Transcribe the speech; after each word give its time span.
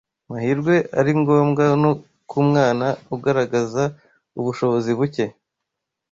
mahirwe 0.29 0.75
ari 0.99 1.11
ngombwa 1.19 1.63
no 1.83 1.91
ku 2.29 2.37
mwana 2.47 2.85
ugaragaza 3.15 3.83
ubushobozi 4.39 4.91
buke 4.99 5.25